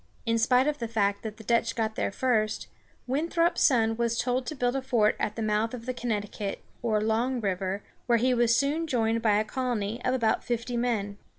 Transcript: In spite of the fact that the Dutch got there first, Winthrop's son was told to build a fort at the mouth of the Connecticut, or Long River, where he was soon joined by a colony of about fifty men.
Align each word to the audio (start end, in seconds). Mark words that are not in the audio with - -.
In 0.25 0.39
spite 0.39 0.65
of 0.65 0.79
the 0.79 0.87
fact 0.87 1.21
that 1.21 1.37
the 1.37 1.43
Dutch 1.43 1.75
got 1.75 1.93
there 1.93 2.11
first, 2.11 2.65
Winthrop's 3.05 3.61
son 3.61 3.95
was 3.97 4.17
told 4.17 4.47
to 4.47 4.55
build 4.55 4.75
a 4.75 4.81
fort 4.81 5.15
at 5.19 5.35
the 5.35 5.43
mouth 5.43 5.75
of 5.75 5.85
the 5.85 5.93
Connecticut, 5.93 6.63
or 6.81 6.99
Long 6.99 7.39
River, 7.39 7.83
where 8.07 8.17
he 8.17 8.33
was 8.33 8.57
soon 8.57 8.87
joined 8.87 9.21
by 9.21 9.35
a 9.37 9.43
colony 9.45 10.03
of 10.03 10.15
about 10.15 10.43
fifty 10.43 10.75
men. 10.75 11.19